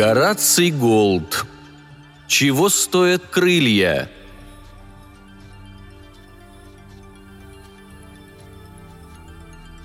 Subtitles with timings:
[0.00, 1.44] Гораций Голд.
[2.26, 4.10] Чего стоят крылья?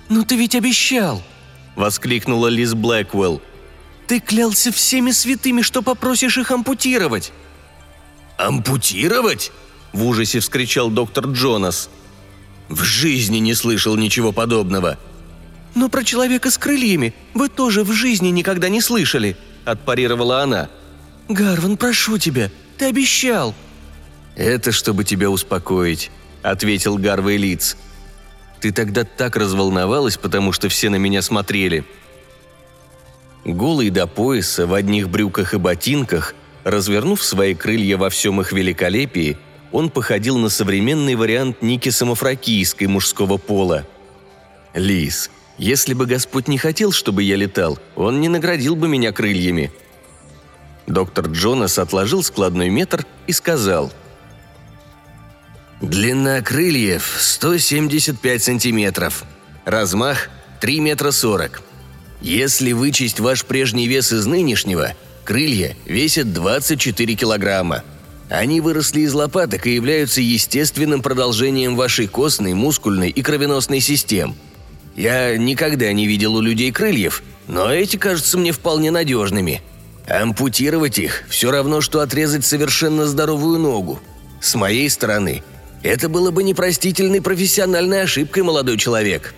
[0.07, 1.21] «Ну ты ведь обещал!»–
[1.75, 3.41] воскликнула Лиз Блэквелл.
[4.07, 7.33] «Ты клялся всеми святыми, что попросишь их ампутировать!»
[8.37, 9.51] «Ампутировать?»–
[9.91, 11.89] в ужасе вскричал доктор Джонас.
[12.69, 14.97] «В жизни не слышал ничего подобного!»
[15.73, 19.35] «Но про человека с крыльями вы тоже в жизни никогда не слышали!»–
[19.65, 20.69] отпарировала она.
[21.27, 23.53] «Гарван, прошу тебя, ты обещал!»
[24.35, 26.11] «Это чтобы тебя успокоить»,–
[26.43, 27.77] ответил Гарвей Лиц.
[28.65, 31.83] Ты тогда так разволновалась, потому что все на меня смотрели.
[33.43, 39.37] Голый до пояса, в одних брюках и ботинках, развернув свои крылья во всем их великолепии,
[39.71, 43.85] он походил на современный вариант Ники Самофракийской мужского пола.
[44.73, 49.71] «Лис, если бы Господь не хотел, чтобы я летал, он не наградил бы меня крыльями».
[50.87, 53.91] Доктор Джонас отложил складной метр и сказал–
[55.81, 59.25] Длина крыльев 175 сантиметров.
[59.65, 60.29] Размах
[60.61, 61.61] 3 метра 40.
[62.21, 64.93] Если вычесть ваш прежний вес из нынешнего,
[65.25, 67.83] крылья весят 24 килограмма.
[68.29, 74.35] Они выросли из лопаток и являются естественным продолжением вашей костной, мускульной и кровеносной систем.
[74.95, 79.61] Я никогда не видел у людей крыльев, но эти кажутся мне вполне надежными.
[80.07, 83.99] Ампутировать их все равно, что отрезать совершенно здоровую ногу.
[84.41, 85.43] С моей стороны–
[85.83, 89.33] это было бы непростительной профессиональной ошибкой, молодой человек».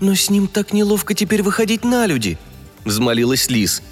[0.00, 2.38] «Но с ним так неловко теперь выходить на люди»,–
[2.84, 3.82] взмолилась Лис.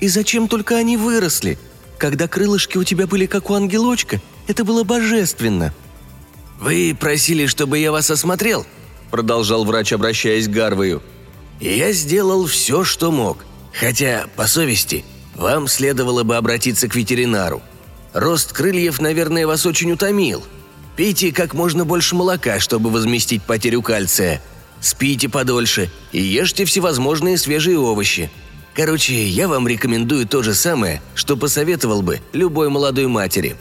[0.00, 1.58] «И зачем только они выросли?
[1.96, 5.72] Когда крылышки у тебя были как у ангелочка, это было божественно».
[6.58, 8.66] «Вы просили, чтобы я вас осмотрел?»–
[9.14, 11.00] продолжал врач, обращаясь к Гарвою.
[11.60, 13.44] «И я сделал все, что мог.
[13.72, 15.04] Хотя, по совести,
[15.36, 17.62] вам следовало бы обратиться к ветеринару.
[18.12, 20.42] Рост крыльев, наверное, вас очень утомил.
[20.96, 24.42] Пейте как можно больше молока, чтобы возместить потерю кальция.
[24.80, 28.32] Спите подольше и ешьте всевозможные свежие овощи.
[28.74, 33.54] Короче, я вам рекомендую то же самое, что посоветовал бы любой молодой матери».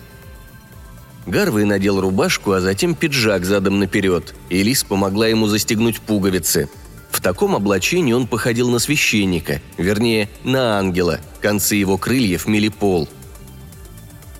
[1.25, 6.69] Гарвей надел рубашку, а затем пиджак задом наперед, и Лис помогла ему застегнуть пуговицы.
[7.11, 13.07] В таком облачении он походил на священника, вернее, на ангела, концы его крыльев мели пол–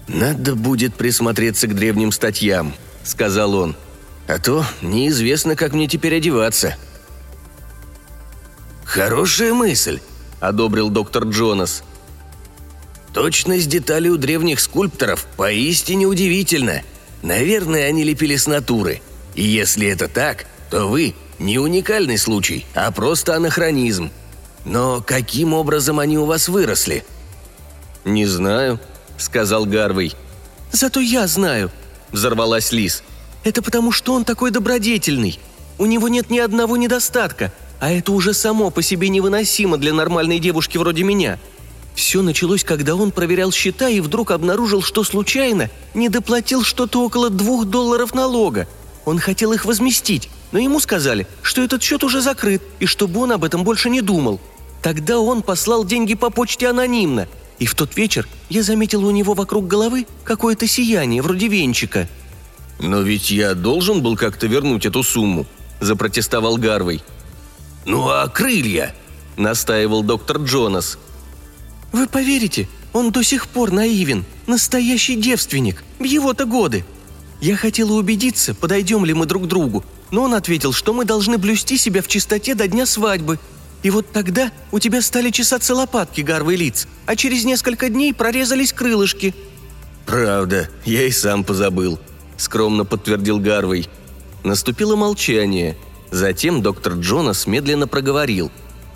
[0.08, 2.74] «Надо будет присмотреться к древним статьям»,—
[3.04, 3.76] сказал он.
[4.28, 6.76] «А то неизвестно, как мне теперь одеваться».
[8.84, 10.00] «Хорошая мысль»,—
[10.40, 11.84] одобрил доктор Джонас.
[13.14, 16.82] «Точность деталей у древних скульпторов поистине удивительна.
[17.22, 19.02] Наверное, они лепили с натуры.
[19.36, 24.12] И если это так, то вы не уникальный случай, а просто анахронизм.
[24.66, 27.06] Но каким образом они у вас выросли?»
[28.06, 28.80] «Не знаю»,–
[29.18, 30.16] сказал Гарвей.
[30.72, 31.72] «Зато я знаю»,–
[32.12, 33.04] взорвалась Лис.
[33.44, 35.40] «Это потому, что он такой добродетельный.
[35.78, 40.40] У него нет ни одного недостатка, а это уже само по себе невыносимо для нормальной
[40.40, 41.40] девушки вроде меня.
[41.96, 47.30] Все началось, когда он проверял счета и вдруг обнаружил, что случайно не доплатил что-то около
[47.30, 48.68] двух долларов налога.
[49.06, 53.34] Он хотел их возместить, но ему сказали, что этот счет уже закрыт и чтобы он
[53.34, 54.40] об этом больше не думал.
[54.82, 57.28] Тогда он послал деньги по почте анонимно–
[57.60, 62.10] и в тот вечер я заметил у него вокруг головы какое-то сияние, вроде венчика».
[62.80, 65.46] «Но ведь я должен был как-то вернуть эту сумму»,–
[65.80, 67.02] запротестовал Гарвей.
[67.86, 68.94] «Ну а крылья?»–
[69.38, 70.98] настаивал доктор Джонас.
[71.94, 76.84] «Вы поверите, он до сих пор наивен, настоящий девственник, в его-то годы.
[77.40, 81.38] Я хотела убедиться, подойдем ли мы друг к другу, но он ответил, что мы должны
[81.38, 83.40] блюсти себя в чистоте до дня свадьбы–
[83.84, 88.74] и вот тогда у тебя стали чесаться лопатки, Гарвей лиц, а через несколько дней прорезались
[88.74, 89.36] крылышки».
[90.06, 92.00] «Правда, я и сам позабыл»,—
[92.38, 93.90] скромно подтвердил Гарвей.
[94.44, 95.78] Наступило молчание.
[96.12, 98.52] Затем доктор Джонас медленно проговорил.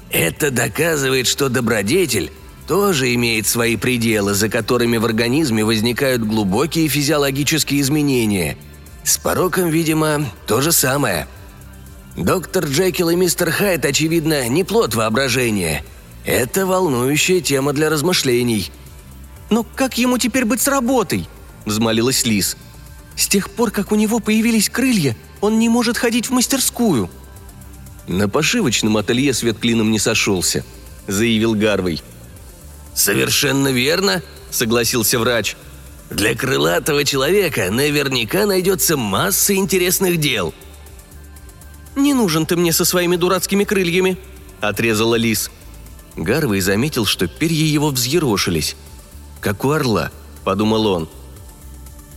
[0.10, 2.32] «Это доказывает, что добродетель
[2.68, 8.58] тоже имеет свои пределы, за которыми в организме возникают глубокие физиологические изменения.
[9.04, 11.28] С пороком, видимо, то же самое»,
[12.18, 15.84] Доктор Джекил и мистер Хайт, очевидно, не плод воображения.
[16.26, 18.72] Это волнующая тема для размышлений.
[19.52, 21.30] «Но как ему теперь быть с работой?»–
[21.66, 22.58] взмолилась Лис.
[23.16, 27.08] «С тех пор, как у него появились крылья, он не может ходить в мастерскую».
[28.08, 30.66] «На пошивочном ателье свет клином не сошелся»,–
[31.08, 32.02] заявил Гарвей.
[32.98, 34.22] «Совершенно верно»,–
[34.52, 35.56] согласился врач.
[36.10, 40.54] «Для крылатого человека наверняка найдется масса интересных дел–
[41.98, 44.18] «Не нужен ты мне со своими дурацкими крыльями»,–
[44.62, 45.50] отрезала Лис.
[46.16, 48.76] Гарвей заметил, что перья его взъерошились.
[49.42, 50.12] «Как у орла»,—
[50.44, 51.10] подумал он.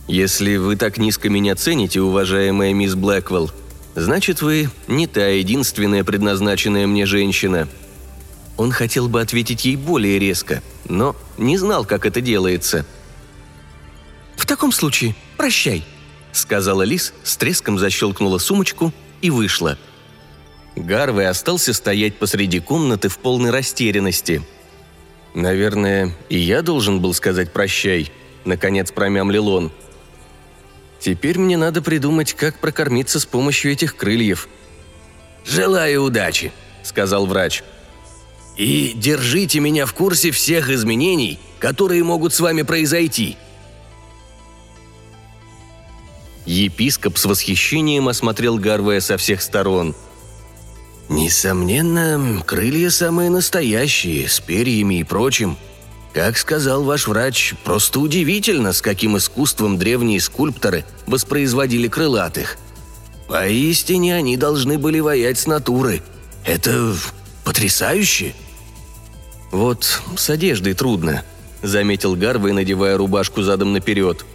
[0.07, 3.49] «Если вы так низко меня цените, уважаемая мисс Блэквелл,
[3.95, 7.67] значит, вы не та единственная предназначенная мне женщина».
[8.57, 12.85] Он хотел бы ответить ей более резко, но не знал, как это делается.
[14.35, 15.85] «В таком случае, прощай»,—
[16.31, 19.77] сказала Лис, с треском защелкнула сумочку и вышла—
[20.75, 24.41] Гарвей остался стоять посреди комнаты в полной растерянности.
[25.33, 28.11] «Наверное, и я должен был сказать «прощай»,—
[28.45, 29.71] наконец промямлил он.
[30.99, 34.47] «Теперь мне надо придумать, как прокормиться с помощью этих крыльев».
[35.45, 36.51] «Желаю удачи»,—
[36.83, 37.63] сказал врач.
[38.57, 43.37] «И держите меня в курсе всех изменений, которые могут с вами произойти»,
[46.45, 49.95] Епископ с восхищением осмотрел Гарвея со всех сторон—
[51.11, 55.57] «Несомненно, крылья самые настоящие, с перьями и прочим.
[56.13, 62.55] Как сказал ваш врач, просто удивительно, с каким искусством древние скульпторы воспроизводили крылатых.
[63.27, 66.01] Поистине они должны были воять с натуры.
[66.45, 66.95] Это
[67.51, 68.33] потрясающе!»
[69.51, 71.25] «Вот с одеждой трудно»,—
[71.61, 74.25] заметил Гарвей, надевая рубашку задом наперед.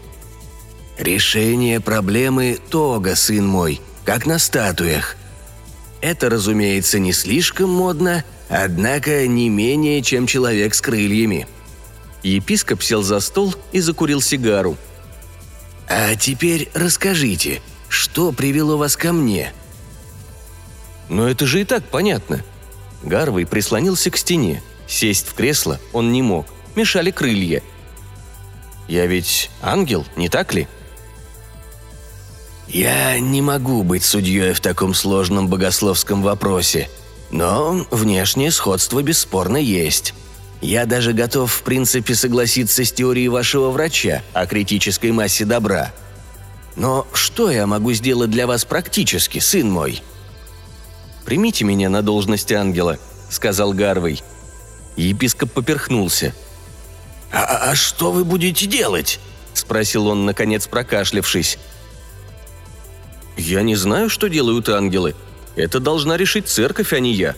[0.99, 5.17] «Решение проблемы тога, сын мой, как на статуях»,
[6.03, 11.49] это, разумеется, не слишком модно, однако не менее, чем человек с крыльями.
[12.23, 14.77] Епископ сел за стол и закурил сигару.
[15.89, 19.55] «А теперь расскажите, что привело вас ко мне?»
[21.09, 22.45] «Но это же и так понятно».
[23.03, 24.63] Гарвей прислонился к стене.
[24.87, 26.47] Сесть в кресло он не мог.
[26.75, 27.63] Мешали крылья.
[28.89, 30.69] «Я ведь ангел, не так ли?»
[32.69, 36.91] «Я не могу быть судьей в таком сложном богословском вопросе,
[37.31, 40.15] но внешнее сходство бесспорно есть.
[40.61, 45.93] Я даже готов, в принципе, согласиться с теорией вашего врача о критической массе добра.
[46.77, 50.03] Но что я могу сделать для вас практически, сын мой?»
[51.27, 52.99] «Примите меня на должность ангела»,—
[53.31, 54.23] сказал Гарвей.
[54.95, 56.33] Епископ поперхнулся.
[57.33, 59.19] «А, -а что вы будете делать?»—
[59.53, 61.59] спросил он, наконец прокашлявшись.
[63.37, 65.17] «Я не знаю, что делают ангелы.
[65.57, 67.35] Это должна решить церковь, а не я».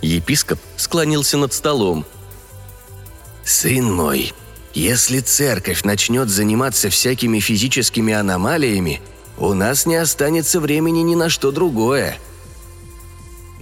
[0.00, 2.06] Епископ склонился над столом.
[3.44, 4.32] «Сын мой,
[4.72, 9.02] если церковь начнет заниматься всякими физическими аномалиями,
[9.36, 12.18] у нас не останется времени ни на что другое.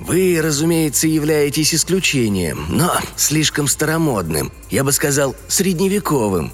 [0.07, 6.53] Вы, разумеется, являетесь исключением, но слишком старомодным, я бы сказал, средневековым.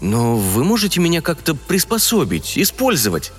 [0.00, 3.32] Но вы можете меня как-то приспособить, использовать?»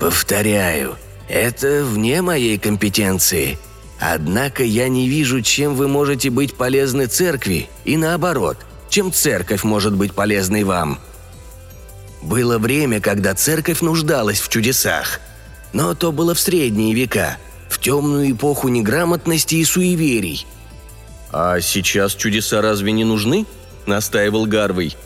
[0.00, 0.96] Повторяю,
[1.28, 3.58] это вне моей компетенции.
[4.00, 8.58] Однако я не вижу, чем вы можете быть полезны церкви, и наоборот,
[8.88, 11.00] чем церковь может быть полезной вам.
[12.22, 15.20] Было время, когда церковь нуждалась в чудесах.
[15.72, 17.36] Но то было в средние века,
[17.68, 20.46] в темную эпоху неграмотности и суеверий.
[21.30, 23.46] «А сейчас чудеса разве не нужны?»–
[23.86, 24.96] настаивал Гарвей.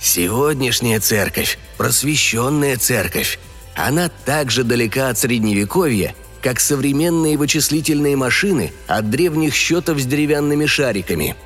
[0.00, 3.38] «Сегодняшняя церковь– просвещенная церковь.
[3.74, 10.66] Она так же далека от средневековья, как современные вычислительные машины от древних счетов с деревянными
[10.66, 11.36] шариками.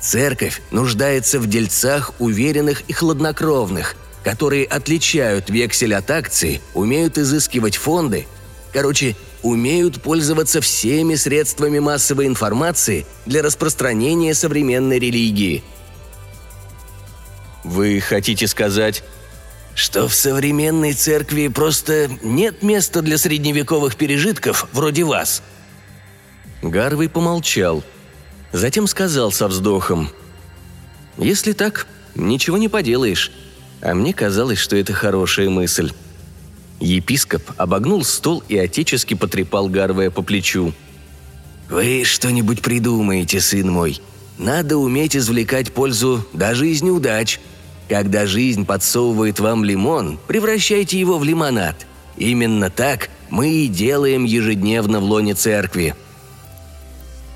[0.00, 8.26] Церковь нуждается в дельцах уверенных и хладнокровных, которые отличают вексель от акции, умеют изыскивать фонды,
[8.72, 15.62] короче, умеют пользоваться всеми средствами массовой информации для распространения современной религии.
[17.64, 19.04] Вы хотите сказать,
[19.74, 25.42] что в современной церкви просто нет места для средневековых пережитков вроде вас».
[26.62, 27.82] Гарвей помолчал.
[28.52, 30.10] Затем сказал со вздохом.
[31.16, 33.32] «Если так, ничего не поделаешь.
[33.80, 35.92] А мне казалось, что это хорошая мысль».
[36.82, 40.72] Епископ обогнул стол и отечески потрепал Гарвея по плечу.
[41.70, 44.00] «Вы что-нибудь придумаете, сын мой.
[44.38, 47.40] Надо уметь извлекать пользу даже из неудач»,
[47.92, 51.86] когда жизнь подсовывает вам лимон, превращайте его в лимонад.
[52.16, 55.94] Именно так мы и делаем ежедневно в лоне церкви».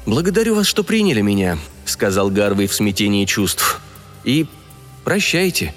[0.07, 3.81] «Благодарю вас, что приняли меня»,— сказал Гарвей в смятении чувств.
[4.25, 4.47] «И
[5.05, 5.75] прощайте».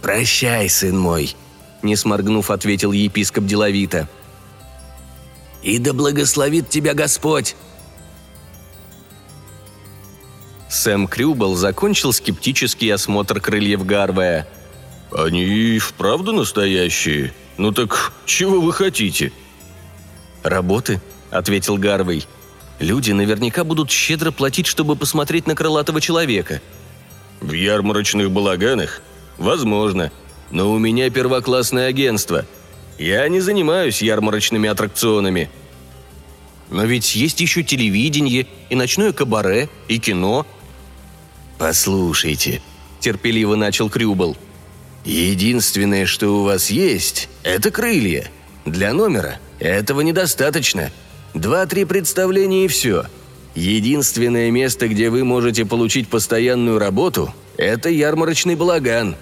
[0.00, 1.34] «Прощай, сын мой»,—
[1.82, 4.08] не сморгнув, ответил епископ деловито.
[5.62, 7.56] «И да благословит тебя Господь!»
[10.68, 14.46] Сэм Крюбл закончил скептический осмотр крыльев Гарвая.
[15.10, 17.32] «Они вправду настоящие?
[17.56, 19.32] Ну так чего вы хотите?»
[20.42, 22.26] «Работы»,— ответил Гарвей.
[22.78, 26.60] Люди наверняка будут щедро платить, чтобы посмотреть на крылатого человека.
[27.40, 29.02] В ярмарочных балаганах?
[29.36, 30.12] Возможно.
[30.50, 32.46] Но у меня первоклассное агентство.
[32.98, 35.50] Я не занимаюсь ярмарочными аттракционами.
[36.70, 40.46] Но ведь есть еще телевидение, и ночное кабаре, и кино.
[41.58, 42.62] «Послушайте»,—
[43.00, 44.36] терпеливо начал Крюбл.
[45.04, 48.30] «Единственное, что у вас есть, это крылья.
[48.64, 50.90] Для номера этого недостаточно.
[51.34, 53.04] Два-три представления и все.
[53.54, 59.16] Единственное место, где вы можете получить постоянную работу, это ярмарочный балаган».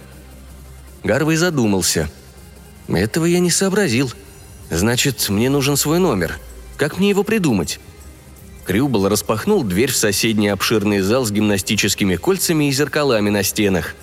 [1.05, 2.11] Гарвей задумался.
[2.89, 4.13] «Этого я не сообразил.
[4.71, 6.39] Значит, мне нужен свой номер.
[6.77, 7.81] Как мне его придумать?»
[8.65, 13.95] Крюбл распахнул дверь в соседний обширный зал с гимнастическими кольцами и зеркалами на стенах.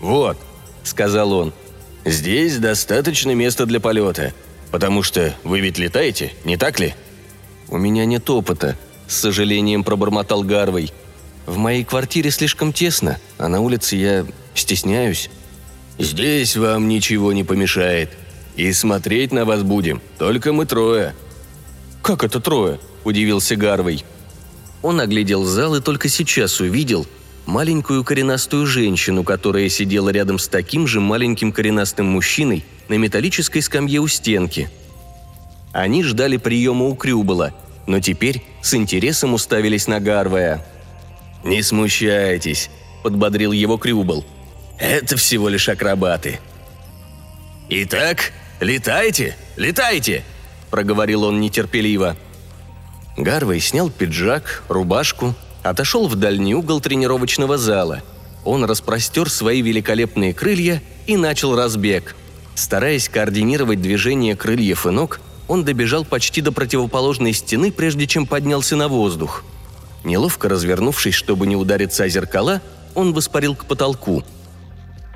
[0.00, 0.38] «Вот»,—
[0.82, 1.52] сказал он,—
[2.04, 4.32] «здесь достаточно места для полета,
[4.70, 6.94] потому что вы ведь летаете, не так ли?»
[7.68, 10.92] «У меня нет опыта»,— с сожалением пробормотал Гарвей.
[11.44, 15.28] «В моей квартире слишком тесно, а на улице я стесняюсь».
[15.98, 18.10] «Здесь вам ничего не помешает.
[18.56, 21.14] И смотреть на вас будем только мы трое».
[22.02, 24.04] «Как это трое?»– удивился Гарвей.
[24.82, 27.06] Он оглядел зал и только сейчас увидел
[27.46, 34.00] маленькую коренастую женщину, которая сидела рядом с таким же маленьким коренастым мужчиной на металлической скамье
[34.00, 34.68] у стенки.
[35.72, 37.54] Они ждали приема у Крюбала,
[37.86, 40.64] но теперь с интересом уставились на Гарвая.
[41.44, 42.70] «Не смущайтесь»,–
[43.02, 44.24] подбодрил его Крюбал.
[44.78, 46.40] Это всего лишь акробаты.
[47.68, 50.22] «Итак, летайте, летайте!»–
[50.70, 52.16] проговорил он нетерпеливо.
[53.16, 58.02] Гарвей снял пиджак, рубашку, отошел в дальний угол тренировочного зала.
[58.44, 62.16] Он распростер свои великолепные крылья и начал разбег.
[62.54, 68.76] Стараясь координировать движение крыльев и ног, он добежал почти до противоположной стены, прежде чем поднялся
[68.76, 69.44] на воздух.
[70.02, 72.60] Неловко развернувшись, чтобы не удариться о зеркала,
[72.94, 74.22] он воспарил к потолку–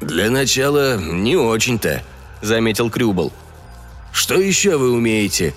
[0.00, 2.02] «Для начала не очень-то»,—
[2.42, 3.32] заметил Крюбл.
[4.12, 5.54] «Что еще вы умеете?»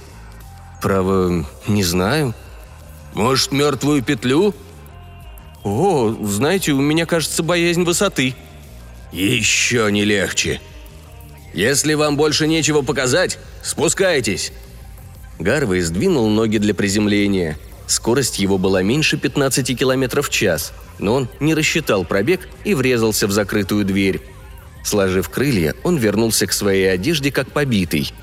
[0.81, 2.33] «Право, не знаю».
[3.13, 4.55] «Может, мертвую петлю?»
[5.63, 8.35] «О, знаете, у меня, кажется, боязнь высоты».
[9.11, 10.61] «Еще не легче.
[11.53, 14.53] Если вам больше нечего показать, спускайтесь».
[15.37, 17.57] Гарвей сдвинул ноги для приземления.
[17.85, 20.71] Скорость его была меньше 15 км в час,
[21.01, 24.21] но он не рассчитал пробег и врезался в закрытую дверь.
[24.83, 28.13] Сложив крылья, он вернулся к своей одежде как побитый.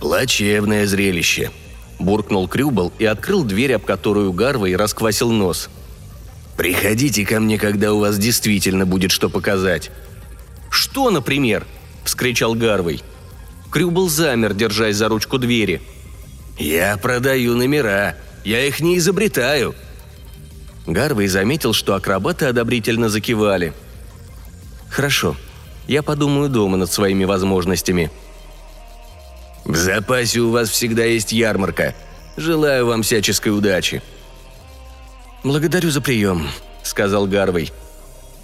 [0.00, 1.50] «Плачевное зрелище»,–
[1.98, 5.68] буркнул Крюбл и открыл дверь, об которую Гарвей расквасил нос.
[6.56, 9.90] «Приходите ко мне, когда у вас действительно будет что показать».
[10.70, 11.64] «Что, например?»–
[12.04, 13.02] вскричал Гарвей.
[13.70, 15.80] Крюбл замер, держась за ручку двери.
[16.58, 18.16] «Я продаю номера.
[18.44, 19.74] Я их не изобретаю».
[20.86, 23.72] Гарвей заметил, что акробаты одобрительно закивали.
[24.90, 25.36] «Хорошо.
[25.86, 28.10] Я подумаю дома над своими возможностями».
[29.64, 31.94] «В запасе у вас всегда есть ярмарка.
[32.36, 34.02] Желаю вам всяческой удачи».
[35.42, 36.48] «Благодарю за прием»,—
[36.82, 37.72] сказал Гарвей.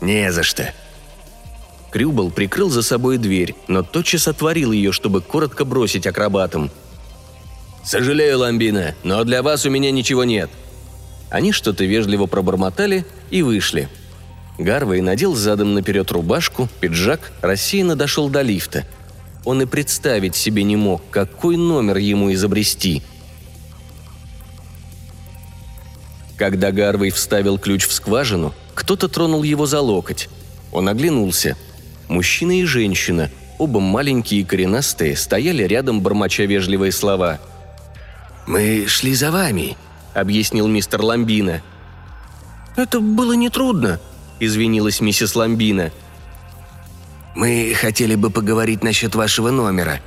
[0.01, 0.73] «Не за что».
[1.91, 6.71] Крюбл прикрыл за собой дверь, но тотчас отворил ее, чтобы коротко бросить акробатам.
[7.85, 10.51] «Сожалею, Ламбина, но для вас у меня ничего нет».
[11.31, 13.89] Они что-то вежливо пробормотали и вышли—
[14.61, 18.85] Гарвей надел задом наперед рубашку, пиджак, рассеянно дошел до лифта.
[19.47, 23.03] Он и представить себе не мог, какой номер ему изобрести.
[26.37, 30.29] Когда Гарвей вставил ключ в скважину, кто-то тронул его за локоть.
[30.73, 31.57] Он оглянулся.
[32.09, 37.41] Мужчина и женщина, оба маленькие и коренастые, стояли рядом, бормоча вежливые слова.
[38.47, 39.79] «Мы шли за вами»,—
[40.15, 41.63] объяснил мистер Ламбина.
[42.77, 44.01] «Это было нетрудно»,–
[44.41, 45.93] извинилась миссис Ламбина.
[47.35, 50.01] «Мы хотели бы поговорить насчет вашего номера».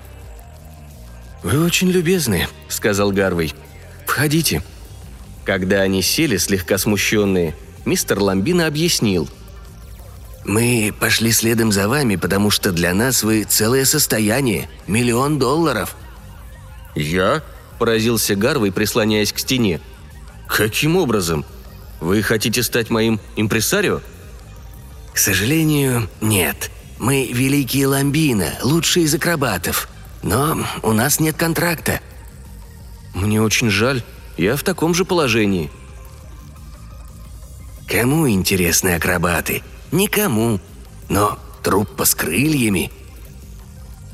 [1.43, 3.53] «Вы очень любезны»,– сказал Гарвей.
[4.05, 4.61] «Входите».
[5.45, 9.27] Когда они сели, слегка смущенные, мистер Ламбина объяснил.
[10.45, 15.95] «Мы пошли следом за вами, потому что для нас вы целое состояние, миллион долларов».
[16.95, 17.43] «Я?»–
[17.79, 19.81] поразился Гарвей, прислоняясь к стене.
[20.47, 21.45] «Каким образом?
[21.99, 24.01] Вы хотите стать моим импресарио?»
[25.13, 26.71] «К сожалению, нет.
[26.99, 29.87] Мы великие ламбина, лучшие из акробатов.
[30.21, 32.01] Но у нас нет контракта».
[33.13, 34.03] «Мне очень жаль.
[34.37, 35.69] Я в таком же положении».
[37.87, 39.61] «Кому интересны акробаты?
[39.91, 40.59] Никому.
[41.09, 42.91] Но труппа с крыльями...»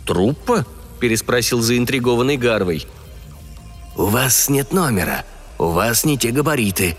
[0.05, 0.65] «Труппа?»–
[0.99, 2.87] переспросил заинтригованный Гарвей.
[3.95, 5.23] «У вас нет номера.
[5.59, 6.97] У вас не те габариты».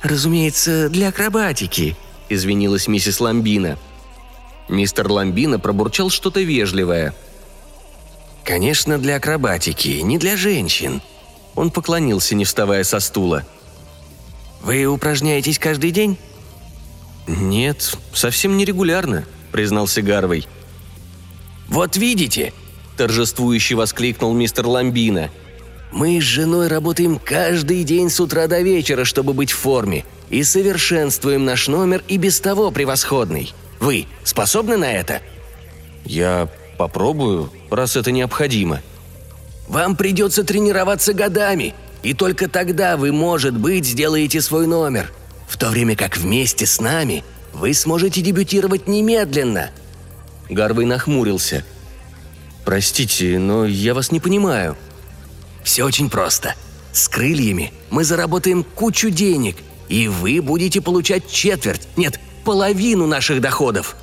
[0.00, 1.96] «Разумеется, для акробатики»,—
[2.30, 3.78] извинилась миссис Ламбина.
[4.68, 7.14] Мистер Ламбина пробурчал что-то вежливое.
[8.44, 11.02] «Конечно, для акробатики, не для женщин».
[11.56, 13.44] Он поклонился, не вставая со стула.
[14.62, 16.16] «Вы упражняетесь каждый день?»
[17.26, 20.46] «Нет, совсем нерегулярно»,— признался Гарвей.
[21.68, 22.52] «Вот видите!»–
[22.96, 25.30] торжествующе воскликнул мистер Ламбина.
[25.92, 30.44] «Мы с женой работаем каждый день с утра до вечера, чтобы быть в форме, и
[30.44, 33.52] совершенствуем наш номер и без того превосходный.
[33.80, 35.20] Вы способны на это?»
[36.04, 38.80] «Я попробую, раз это необходимо».
[39.68, 45.12] «Вам придется тренироваться годами, и только тогда вы, может быть, сделаете свой номер,
[45.48, 49.70] в то время как вместе с нами вы сможете дебютировать немедленно»,
[50.50, 51.64] Гарвей нахмурился.
[52.64, 54.76] «Простите, но я вас не понимаю».
[55.64, 56.54] «Все очень просто.
[56.92, 59.56] С крыльями мы заработаем кучу денег,
[59.88, 63.96] и вы будете получать четверть, нет, половину наших доходов».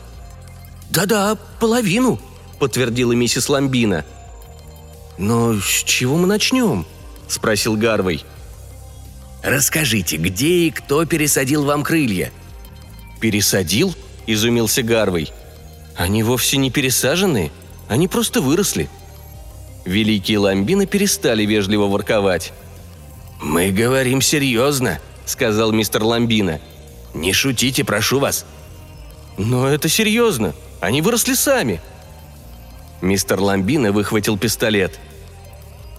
[0.90, 2.20] «Да-да, половину»,—
[2.60, 4.06] подтвердила миссис Ламбина.
[5.18, 6.86] «Но с чего мы начнем?»—
[7.28, 8.24] спросил Гарвей.
[9.44, 12.32] «Расскажите, где и кто пересадил вам крылья?»
[13.20, 13.96] «Пересадил?»–
[14.28, 15.32] изумился Гарвей.
[15.98, 17.52] Они вовсе не пересажены,
[17.90, 18.88] они просто выросли.
[19.88, 22.52] Великие ламбины перестали вежливо ворковать.
[23.42, 26.60] «Мы говорим серьезно»,— сказал мистер Ламбина.
[27.14, 28.46] «Не шутите, прошу вас».
[29.38, 30.54] «Но это серьезно.
[30.82, 31.80] Они выросли сами».
[33.00, 35.00] Мистер Ламбина выхватил пистолет.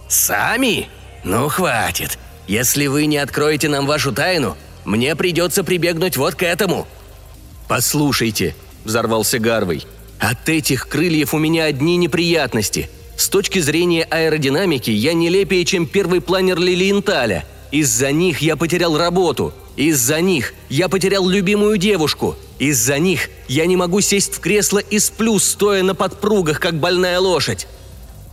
[0.06, 0.88] «Сами?
[1.24, 2.18] Ну, хватит.
[2.46, 4.54] Если вы не откроете нам вашу тайну,
[4.84, 6.86] мне придется прибегнуть вот к этому».
[7.68, 9.86] «Послушайте», взорвался Гарвей.
[10.18, 12.90] «От этих крыльев у меня одни неприятности.
[13.18, 17.44] С точки зрения аэродинамики я не лепее, чем первый планер Лилиенталя.
[17.72, 19.52] Из-за них я потерял работу.
[19.76, 22.36] Из-за них я потерял любимую девушку.
[22.60, 27.18] Из-за них я не могу сесть в кресло и сплю, стоя на подпругах, как больная
[27.18, 27.66] лошадь.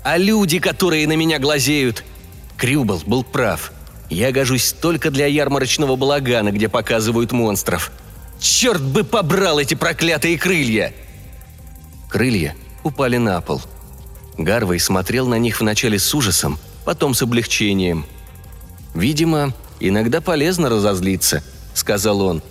[0.03, 2.03] А люди, которые на меня глазеют...
[2.55, 3.73] Крюбл был прав.
[4.11, 7.91] Я гожусь только для ярмарочного балагана, где показывают монстров.
[8.39, 10.93] Черт бы побрал эти проклятые крылья!»
[12.07, 13.61] Крылья упали на пол.
[14.37, 18.05] Гарвей смотрел на них вначале с ужасом, потом с облегчением.
[18.93, 21.43] «Видимо, иногда полезно разозлиться»,—
[21.73, 22.41] сказал он.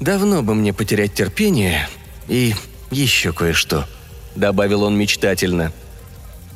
[0.00, 1.88] «Давно бы мне потерять терпение
[2.28, 2.54] и
[2.90, 3.86] еще кое-что»,—
[4.34, 5.72] добавил он мечтательно.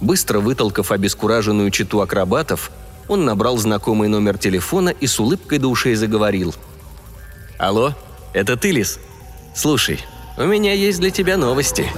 [0.01, 2.71] Быстро вытолкав обескураженную читу акробатов,
[3.09, 6.55] он набрал знакомый номер телефона и с улыбкой до ушей заговорил.
[7.59, 7.95] «Алло?»
[8.35, 8.99] Это ты, Лис?
[9.55, 10.01] Слушай,
[10.37, 11.89] у меня есть для тебя новости.